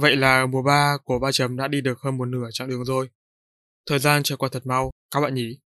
[0.00, 2.84] Vậy là mùa 3 của ba chấm đã đi được hơn một nửa chặng đường
[2.84, 3.10] rồi.
[3.86, 5.58] Thời gian trôi qua thật mau, các bạn nhỉ?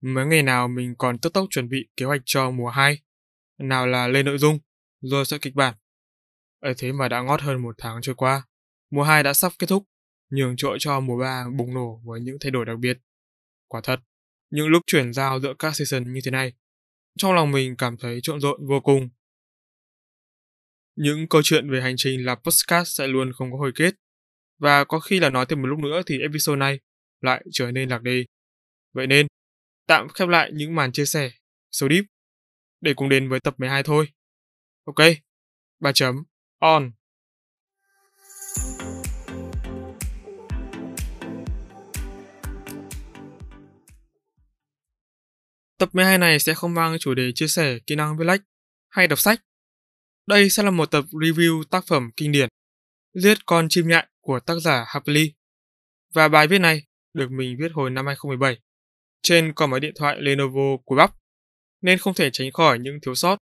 [0.00, 3.02] Mấy ngày nào mình còn tức tốc chuẩn bị kế hoạch cho mùa 2.
[3.58, 4.58] Nào là lên nội dung,
[5.00, 5.74] rồi soạn kịch bản.
[6.60, 8.42] ấy thế mà đã ngót hơn một tháng trôi qua.
[8.90, 9.84] Mùa 2 đã sắp kết thúc,
[10.30, 12.98] nhường chỗ cho mùa 3 bùng nổ với những thay đổi đặc biệt.
[13.68, 14.00] Quả thật,
[14.50, 16.52] những lúc chuyển giao giữa các season như thế này,
[17.18, 19.08] trong lòng mình cảm thấy trộn rộn vô cùng
[20.96, 23.94] những câu chuyện về hành trình là podcast sẽ luôn không có hồi kết.
[24.58, 26.80] Và có khi là nói thêm một lúc nữa thì episode này
[27.20, 28.24] lại trở nên lạc đề.
[28.92, 29.26] Vậy nên,
[29.86, 31.30] tạm khép lại những màn chia sẻ,
[31.72, 32.04] số deep,
[32.80, 34.08] để cùng đến với tập 12 thôi.
[34.84, 35.06] Ok,
[35.80, 36.24] 3 chấm,
[36.58, 36.92] on.
[45.78, 48.40] Tập 12 này sẽ không mang chủ đề chia sẻ kỹ năng viết lách
[48.88, 49.40] hay đọc sách
[50.26, 52.48] đây sẽ là một tập review tác phẩm kinh điển
[53.14, 55.32] Giết con chim nhạn của tác giả Happily.
[56.14, 58.58] Và bài viết này được mình viết hồi năm 2017
[59.22, 61.14] trên con máy điện thoại Lenovo của Bắp,
[61.80, 63.36] nên không thể tránh khỏi những thiếu sót.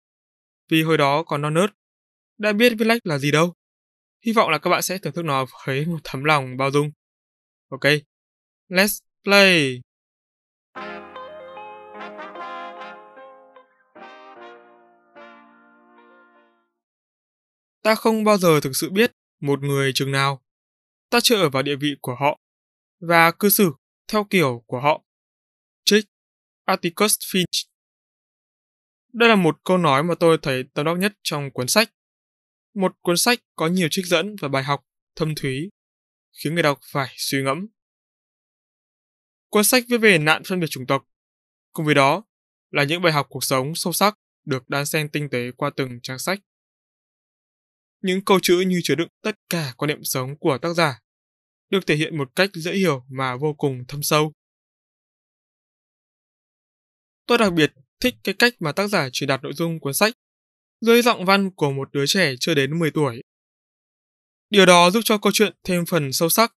[0.69, 1.71] Vì hồi đó còn non nớt,
[2.39, 3.55] đã biết viết lách là gì đâu.
[4.27, 6.91] Hy vọng là các bạn sẽ thưởng thức nó với một thấm lòng bao dung.
[7.71, 7.85] Ok,
[8.69, 9.81] let's play!
[17.87, 20.45] Ta không bao giờ thực sự biết một người chừng nào.
[21.11, 22.41] Ta chưa ở vào địa vị của họ
[23.01, 23.73] và cư xử
[24.09, 25.05] theo kiểu của họ.
[25.85, 26.05] Trích
[26.65, 27.67] Atticus Finch
[29.13, 31.93] Đây là một câu nói mà tôi thấy tâm đắc nhất trong cuốn sách.
[32.75, 34.87] Một cuốn sách có nhiều trích dẫn và bài học
[35.17, 35.69] thâm thúy,
[36.43, 37.67] khiến người đọc phải suy ngẫm.
[39.49, 41.09] Cuốn sách viết về nạn phân biệt chủng tộc,
[41.73, 42.25] cùng với đó
[42.71, 46.01] là những bài học cuộc sống sâu sắc được đan xen tinh tế qua từng
[46.03, 46.41] trang sách.
[48.07, 51.01] Những câu chữ như chứa đựng tất cả quan niệm sống của tác giả,
[51.71, 54.33] được thể hiện một cách dễ hiểu mà vô cùng thâm sâu.
[57.27, 60.15] Tôi đặc biệt thích cái cách mà tác giả truyền đạt nội dung cuốn sách
[60.81, 63.23] dưới giọng văn của một đứa trẻ chưa đến 10 tuổi.
[64.51, 66.55] Điều đó giúp cho câu chuyện thêm phần sâu sắc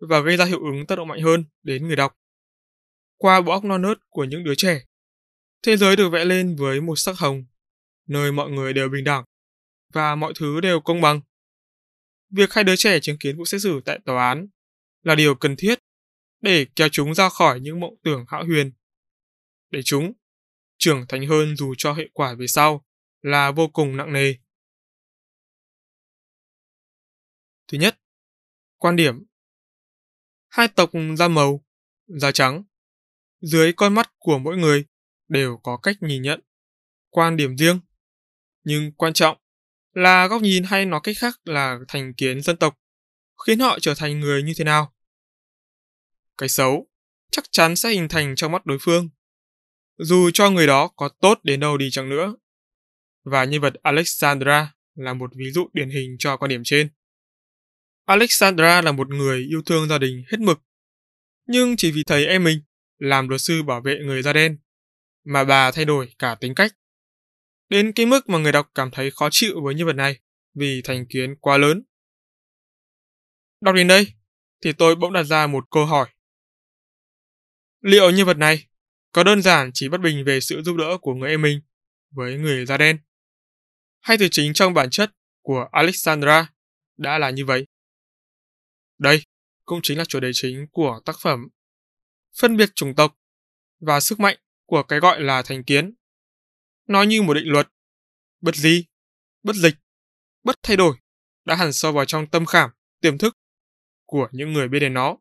[0.00, 2.14] và gây ra hiệu ứng tác động mạnh hơn đến người đọc.
[3.16, 4.84] Qua bộ óc non nớt của những đứa trẻ,
[5.62, 7.44] thế giới được vẽ lên với một sắc hồng,
[8.06, 9.24] nơi mọi người đều bình đẳng
[9.92, 11.20] và mọi thứ đều công bằng.
[12.30, 14.48] Việc hai đứa trẻ chứng kiến vụ xét xử tại tòa án
[15.02, 15.78] là điều cần thiết
[16.40, 18.72] để kéo chúng ra khỏi những mộng tưởng hão huyền.
[19.70, 20.12] Để chúng
[20.78, 22.86] trưởng thành hơn dù cho hệ quả về sau
[23.22, 24.34] là vô cùng nặng nề.
[27.68, 28.00] Thứ nhất,
[28.76, 29.24] quan điểm.
[30.48, 31.64] Hai tộc da màu,
[32.06, 32.64] da trắng,
[33.40, 34.84] dưới con mắt của mỗi người
[35.28, 36.40] đều có cách nhìn nhận,
[37.10, 37.80] quan điểm riêng.
[38.64, 39.38] Nhưng quan trọng
[39.98, 42.78] là góc nhìn hay nói cách khác là thành kiến dân tộc,
[43.46, 44.94] khiến họ trở thành người như thế nào.
[46.38, 46.88] Cái xấu
[47.30, 49.08] chắc chắn sẽ hình thành trong mắt đối phương,
[49.98, 52.36] dù cho người đó có tốt đến đâu đi chăng nữa.
[53.24, 56.90] Và nhân vật Alexandra là một ví dụ điển hình cho quan điểm trên.
[58.04, 60.60] Alexandra là một người yêu thương gia đình hết mực,
[61.46, 62.60] nhưng chỉ vì thầy em mình
[62.98, 64.58] làm luật sư bảo vệ người da đen,
[65.24, 66.72] mà bà thay đổi cả tính cách
[67.68, 70.20] đến cái mức mà người đọc cảm thấy khó chịu với nhân vật này
[70.54, 71.82] vì thành kiến quá lớn.
[73.60, 74.06] Đọc đến đây,
[74.62, 76.08] thì tôi bỗng đặt ra một câu hỏi.
[77.80, 78.68] Liệu nhân vật này
[79.12, 81.60] có đơn giản chỉ bất bình về sự giúp đỡ của người em mình
[82.10, 82.98] với người da đen?
[84.00, 85.10] Hay từ chính trong bản chất
[85.42, 86.52] của Alexandra
[86.96, 87.66] đã là như vậy?
[88.98, 89.22] Đây
[89.64, 91.48] cũng chính là chủ đề chính của tác phẩm.
[92.40, 93.18] Phân biệt chủng tộc
[93.80, 95.94] và sức mạnh của cái gọi là thành kiến
[96.88, 97.68] nó như một định luật.
[98.40, 98.84] Bất di,
[99.42, 99.74] bất dịch,
[100.44, 100.96] bất thay đổi,
[101.44, 102.70] đã hẳn sâu vào trong tâm khảm,
[103.00, 103.36] tiềm thức
[104.04, 105.16] của những người biết đến nó.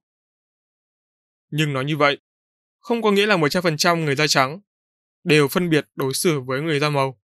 [1.50, 2.18] Nhưng nói như vậy,
[2.80, 4.60] không có nghĩa là 100% người da trắng
[5.24, 7.20] đều phân biệt đối xử với người da màu.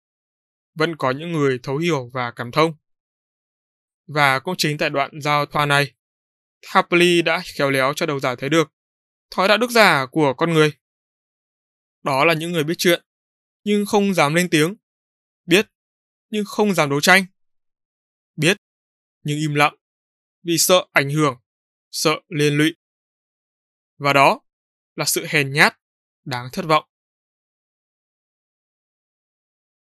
[0.75, 2.75] Vẫn có những người thấu hiểu và cảm thông.
[4.07, 5.93] Và cũng chính tại đoạn giao thoa này,
[6.67, 8.73] Happily đã khéo léo cho đầu giả thấy được
[9.31, 10.73] thói đạo đức giả của con người.
[12.03, 13.03] Đó là những người biết chuyện,
[13.65, 14.77] nhưng không dám lên tiếng.
[15.47, 15.67] Biết,
[16.31, 17.25] nhưng không dám đấu tranh.
[18.37, 18.57] Biết,
[19.23, 19.77] nhưng im lặng,
[20.43, 21.35] vì sợ ảnh hưởng
[21.91, 22.75] sợ liên lụy.
[23.99, 24.41] Và đó
[24.97, 25.77] là sự hèn nhát,
[26.25, 26.85] đáng thất vọng.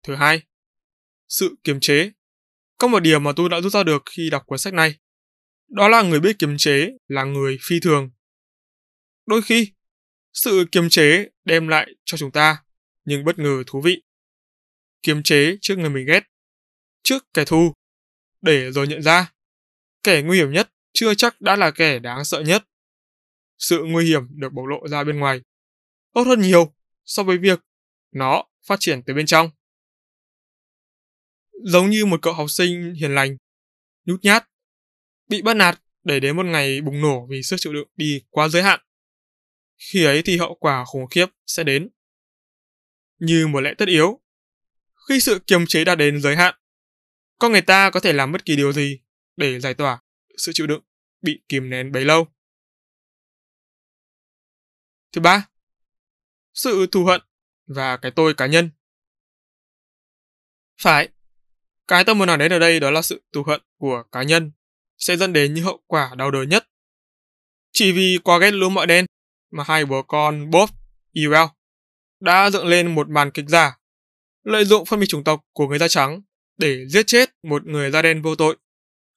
[0.04, 0.42] Thứ hai,
[1.28, 2.12] sự kiềm chế.
[2.78, 5.00] Có một điều mà tôi đã rút ra được khi đọc cuốn sách này.
[5.68, 8.12] Đó là người biết kiềm chế là người phi thường.
[9.26, 9.74] Đôi khi,
[10.34, 12.64] sự kiềm chế đem lại cho chúng ta
[13.10, 14.02] nhưng bất ngờ thú vị.
[15.02, 16.24] Kiềm chế trước người mình ghét,
[17.04, 17.74] trước kẻ thù,
[18.42, 19.34] để rồi nhận ra
[20.04, 22.64] kẻ nguy hiểm nhất chưa chắc đã là kẻ đáng sợ nhất.
[23.58, 25.42] Sự nguy hiểm được bộc lộ ra bên ngoài
[26.14, 26.74] tốt hơn nhiều
[27.06, 27.60] so với việc
[28.12, 29.50] nó phát triển từ bên trong.
[31.64, 33.38] Giống như một cậu học sinh hiền lành,
[34.06, 34.50] nhút nhát,
[35.28, 38.48] bị bắt nạt để đến một ngày bùng nổ vì sức chịu đựng đi quá
[38.48, 38.80] giới hạn.
[39.78, 41.90] Khi ấy thì hậu quả khủng khiếp sẽ đến.
[43.20, 44.22] Như một lẽ tất yếu,
[45.10, 46.56] khi sự kiềm chế đã đến giới hạn,
[47.40, 49.02] con người ta có thể làm bất kỳ điều gì
[49.38, 50.02] để giải tỏa
[50.38, 50.84] sự chịu đựng
[51.22, 52.28] bị kìm nén bấy lâu.
[55.12, 55.50] Thứ ba,
[56.54, 57.22] sự thù hận
[57.68, 58.70] và cái tôi cá nhân.
[60.82, 61.10] Phải,
[61.88, 64.52] cái tôi muốn nói đến ở đây đó là sự thù hận của cá nhân
[64.98, 66.70] sẽ dẫn đến những hậu quả đau đớn nhất.
[67.72, 69.06] Chỉ vì quá ghét lúa mọi đen
[69.52, 70.70] mà hai bố con Bob,
[71.14, 71.48] Ewell
[72.20, 73.80] đã dựng lên một màn kịch giả,
[74.44, 76.22] lợi dụng phân biệt chủng tộc của người da trắng
[76.58, 78.58] để giết chết một người da đen vô tội,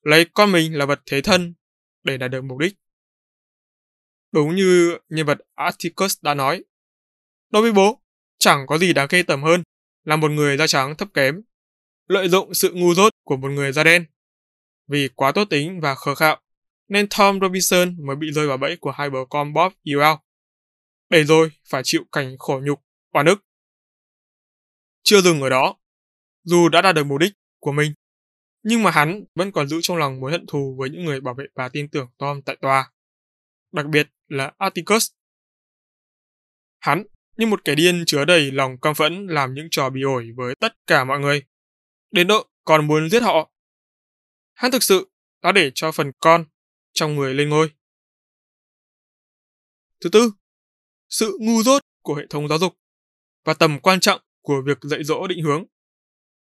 [0.02, 1.54] lấy con mình là vật thế thân
[2.04, 2.74] để đạt được mục đích.
[4.32, 6.64] Đúng như nhân vật Atticus đã nói,
[7.50, 8.02] đối với bố,
[8.38, 9.62] chẳng có gì đáng ghê tởm hơn
[10.04, 11.42] là một người da trắng thấp kém,
[12.08, 14.04] lợi dụng sự ngu dốt của một người da đen.
[14.88, 16.40] Vì quá tốt tính và khờ khạo,
[16.88, 20.16] nên Tom Robinson mới bị rơi vào bẫy của hai bờ con Bob Ewell.
[21.10, 22.80] Để rồi phải chịu cảnh khổ nhục,
[23.12, 23.44] oan ức.
[25.02, 25.76] Chưa dừng ở đó,
[26.42, 27.94] dù đã đạt được mục đích của mình,
[28.62, 31.34] nhưng mà hắn vẫn còn giữ trong lòng mối hận thù với những người bảo
[31.34, 32.92] vệ và tin tưởng Tom tại tòa.
[33.72, 35.10] Đặc biệt là Atticus.
[36.80, 37.04] Hắn
[37.36, 40.54] như một kẻ điên chứa đầy lòng căm phẫn làm những trò bị ổi với
[40.54, 41.42] tất cả mọi người.
[42.10, 43.50] Đến độ còn muốn giết họ.
[44.54, 45.10] Hắn thực sự
[45.42, 46.44] đã để cho phần con
[46.92, 47.70] trong người lên ngôi.
[50.00, 50.32] Thứ tư,
[51.08, 52.81] sự ngu dốt của hệ thống giáo dục
[53.44, 55.64] và tầm quan trọng của việc dạy dỗ định hướng.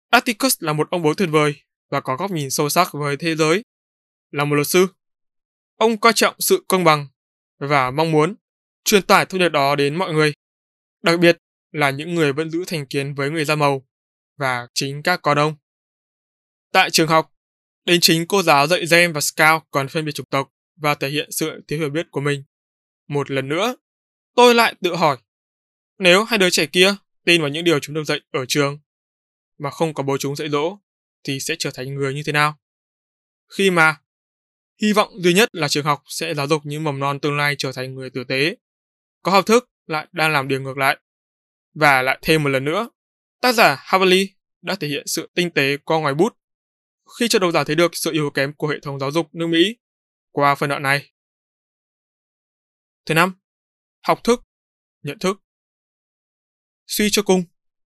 [0.10, 1.56] Atticus là một ông bố tuyệt vời
[1.90, 3.64] và có góc nhìn sâu sắc với thế giới.
[4.32, 4.88] Là một luật sư,
[5.76, 7.08] ông coi trọng sự công bằng
[7.60, 8.36] và mong muốn
[8.84, 10.34] truyền tải thông điệp đó đến mọi người,
[11.04, 11.38] đặc biệt
[11.72, 13.88] là những người vẫn giữ thành kiến với người da màu
[14.38, 15.56] và chính các con ông.
[16.72, 17.34] Tại trường học,
[17.86, 21.10] đến chính cô giáo dạy Gem và Scout còn phân biệt chủng tộc và thể
[21.10, 22.44] hiện sự thiếu hiểu biết của mình.
[23.08, 23.76] Một lần nữa,
[24.36, 25.18] tôi lại tự hỏi,
[26.02, 26.96] nếu hai đứa trẻ kia
[27.26, 28.80] tin vào những điều chúng được dạy ở trường
[29.58, 30.78] mà không có bố chúng dạy dỗ
[31.24, 32.60] thì sẽ trở thành người như thế nào?
[33.58, 34.02] Khi mà
[34.82, 37.56] hy vọng duy nhất là trường học sẽ giáo dục những mầm non tương lai
[37.58, 38.56] trở thành người tử tế,
[39.22, 41.00] có học thức lại đang làm điều ngược lại.
[41.74, 42.90] Và lại thêm một lần nữa,
[43.42, 44.30] tác giả Havali
[44.62, 46.38] đã thể hiện sự tinh tế qua ngoài bút
[47.20, 49.48] khi cho độc giả thấy được sự yếu kém của hệ thống giáo dục nước
[49.48, 49.76] Mỹ
[50.32, 51.12] qua phần đoạn này.
[53.06, 53.34] Thứ năm,
[54.02, 54.44] học thức,
[55.04, 55.42] nhận thức.
[56.92, 57.44] Suy cho cùng,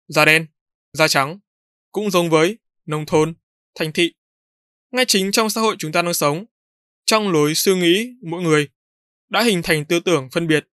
[0.09, 0.47] da đen,
[0.93, 1.39] da trắng
[1.93, 3.35] cũng giống với nông thôn,
[3.75, 4.15] thành thị.
[4.91, 6.45] Ngay chính trong xã hội chúng ta đang sống,
[7.05, 8.69] trong lối suy nghĩ mỗi người
[9.29, 10.67] đã hình thành tư tưởng phân biệt.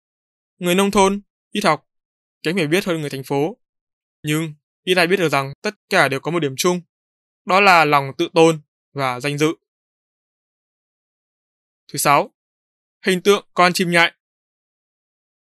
[0.59, 1.89] Người nông thôn, ít học,
[2.43, 3.57] kém hiểu biết hơn người thành phố.
[4.23, 6.81] Nhưng ít ai biết được rằng tất cả đều có một điểm chung,
[7.45, 8.61] đó là lòng tự tôn
[8.93, 9.55] và danh dự.
[11.93, 12.35] Thứ sáu,
[13.07, 14.13] hình tượng con chim nhại.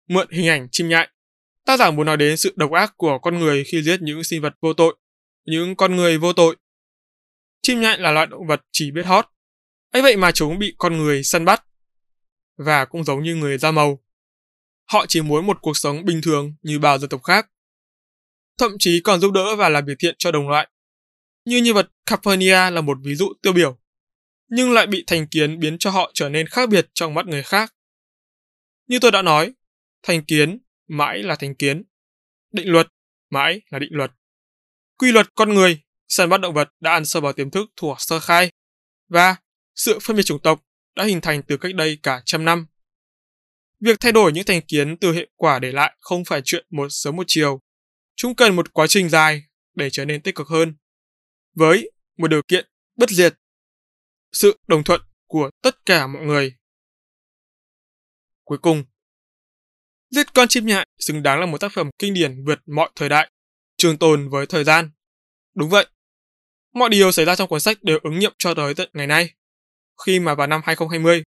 [0.09, 1.09] Mượn hình ảnh chim nhại,
[1.65, 4.43] tác giả muốn nói đến sự độc ác của con người khi giết những sinh
[4.43, 4.97] vật vô tội
[5.45, 6.57] những con người vô tội.
[7.63, 9.27] Chim nhại là loại động vật chỉ biết hót,
[9.91, 11.65] ấy vậy mà chúng bị con người săn bắt.
[12.57, 14.03] Và cũng giống như người da màu.
[14.85, 17.51] Họ chỉ muốn một cuộc sống bình thường như bao dân tộc khác.
[18.59, 20.69] Thậm chí còn giúp đỡ và làm việc thiện cho đồng loại.
[21.45, 23.79] Như nhân vật Capernia là một ví dụ tiêu biểu,
[24.49, 27.43] nhưng lại bị thành kiến biến cho họ trở nên khác biệt trong mắt người
[27.43, 27.75] khác.
[28.87, 29.53] Như tôi đã nói,
[30.03, 30.59] thành kiến
[30.91, 31.83] mãi là thành kiến,
[32.53, 32.89] định luật
[33.31, 34.13] mãi là định luật
[35.01, 37.97] quy luật con người, săn bắt động vật đã ăn sâu vào tiềm thức thuộc
[38.01, 38.51] sơ khai
[39.09, 39.37] và
[39.75, 40.65] sự phân biệt chủng tộc
[40.97, 42.67] đã hình thành từ cách đây cả trăm năm.
[43.81, 46.87] Việc thay đổi những thành kiến từ hệ quả để lại không phải chuyện một
[46.91, 47.61] sớm một chiều.
[48.17, 49.43] Chúng cần một quá trình dài
[49.75, 50.77] để trở nên tích cực hơn.
[51.55, 53.35] Với một điều kiện bất diệt,
[54.33, 56.57] sự đồng thuận của tất cả mọi người.
[58.45, 58.85] Cuối cùng,
[60.11, 63.09] Giết con chim nhại xứng đáng là một tác phẩm kinh điển vượt mọi thời
[63.09, 63.31] đại
[63.77, 64.91] trường tồn với thời gian.
[65.55, 65.87] Đúng vậy.
[66.75, 69.31] Mọi điều xảy ra trong cuốn sách đều ứng nghiệm cho tới tận ngày nay.
[70.07, 71.23] Khi mà vào năm 2020,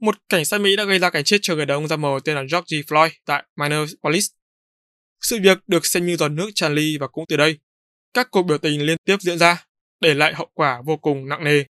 [0.00, 2.20] một cảnh sát Mỹ đã gây ra cái chết cho người đàn ông da màu
[2.20, 4.30] tên là George Floyd tại Minneapolis.
[5.20, 7.58] Sự việc được xem như giọt nước tràn ly và cũng từ đây,
[8.14, 9.66] các cuộc biểu tình liên tiếp diễn ra,
[10.00, 11.64] để lại hậu quả vô cùng nặng nề.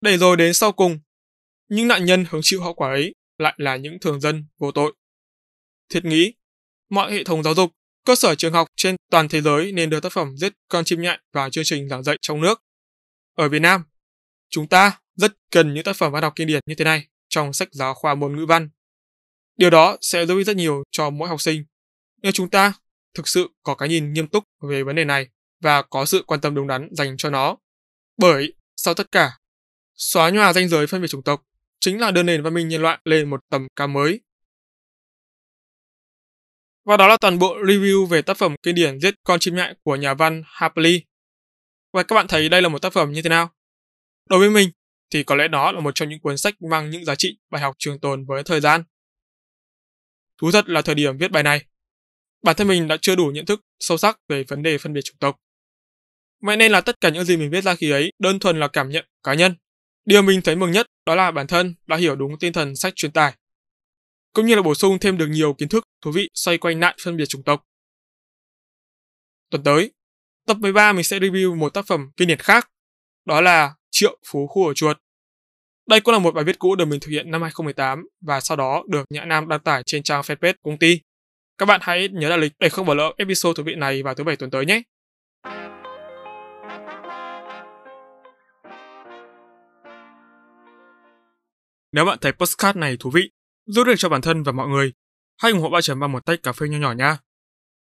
[0.00, 0.98] Để rồi đến sau cùng,
[1.68, 4.94] những nạn nhân hứng chịu hậu quả ấy lại là những thường dân vô tội.
[5.88, 6.34] Thiết nghĩ,
[6.90, 7.70] mọi hệ thống giáo dục,
[8.04, 11.00] cơ sở trường học trên toàn thế giới nên đưa tác phẩm Giết con chim
[11.00, 12.62] nhạn vào chương trình giảng dạy trong nước.
[13.34, 13.82] Ở Việt Nam,
[14.50, 17.52] chúng ta rất cần những tác phẩm văn học kinh điển như thế này trong
[17.52, 18.68] sách giáo khoa môn ngữ văn.
[19.56, 21.64] Điều đó sẽ giúp ích rất nhiều cho mỗi học sinh.
[22.22, 22.72] Nếu chúng ta
[23.14, 25.28] thực sự có cái nhìn nghiêm túc về vấn đề này
[25.60, 27.56] và có sự quan tâm đúng đắn dành cho nó.
[28.16, 29.38] Bởi, sau tất cả,
[29.94, 31.42] xóa nhòa ranh giới phân biệt chủng tộc
[31.80, 34.20] chính là đưa nền văn minh nhân loại lên một tầm cao mới.
[36.86, 39.74] Và đó là toàn bộ review về tác phẩm kinh điển Giết con chim nhại
[39.82, 40.98] của nhà văn Harper Lee.
[41.92, 43.50] Và các bạn thấy đây là một tác phẩm như thế nào?
[44.28, 44.70] Đối với mình,
[45.10, 47.62] thì có lẽ đó là một trong những cuốn sách mang những giá trị bài
[47.62, 48.82] học trường tồn với thời gian.
[50.40, 51.64] Thú thật là thời điểm viết bài này,
[52.42, 55.00] bản thân mình đã chưa đủ nhận thức sâu sắc về vấn đề phân biệt
[55.04, 55.36] chủng tộc.
[56.42, 58.68] Vậy nên là tất cả những gì mình viết ra khi ấy đơn thuần là
[58.68, 59.54] cảm nhận cá nhân.
[60.04, 62.96] Điều mình thấy mừng nhất đó là bản thân đã hiểu đúng tinh thần sách
[62.96, 63.34] truyền tải,
[64.36, 66.96] cũng như là bổ sung thêm được nhiều kiến thức thú vị xoay quanh nạn
[67.04, 67.62] phân biệt chủng tộc.
[69.50, 69.92] Tuần tới,
[70.46, 72.70] tập 13 mình sẽ review một tác phẩm kinh điển khác,
[73.24, 74.98] đó là Triệu Phú Khu ở Chuột.
[75.88, 78.56] Đây cũng là một bài viết cũ được mình thực hiện năm 2018 và sau
[78.56, 81.00] đó được Nhã Nam đăng tải trên trang fanpage công ty.
[81.58, 84.14] Các bạn hãy nhớ đặt lịch để không bỏ lỡ episode thú vị này vào
[84.14, 84.82] thứ bảy tuần tới nhé.
[91.92, 93.30] Nếu bạn thấy postcard này thú vị,
[93.66, 94.92] giúp được cho bản thân và mọi người,
[95.38, 97.18] hãy ủng hộ ba chấm bằng một tách cà phê nho nhỏ nha.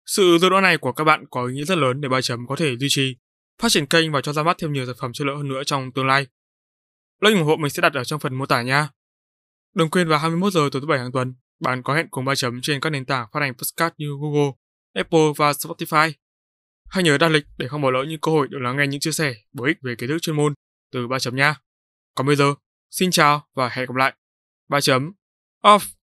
[0.06, 2.48] Sự giúp đỡ này của các bạn có ý nghĩa rất lớn để ba chấm
[2.48, 3.18] có thể duy trì,
[3.62, 5.64] phát triển kênh và cho ra mắt thêm nhiều sản phẩm chất lượng hơn nữa
[5.64, 6.28] trong tương lai.
[7.22, 8.90] Link ủng hộ mình sẽ đặt ở trong phần mô tả nha.
[9.76, 12.36] Đừng quên vào 21 giờ tối thứ bảy hàng tuần, bạn có hẹn cùng ba
[12.36, 14.52] chấm trên các nền tảng phát hành podcast như Google,
[14.94, 16.12] Apple và Spotify.
[16.90, 19.00] Hãy nhớ đặt lịch để không bỏ lỡ những cơ hội được lắng nghe những
[19.00, 20.54] chia sẻ bổ ích về kiến thức chuyên môn
[20.92, 21.56] từ ba chấm nha.
[22.16, 22.54] Còn bây giờ,
[22.92, 24.14] xin chào và hẹn gặp lại.
[24.70, 25.12] Ba chấm
[25.66, 25.95] Off.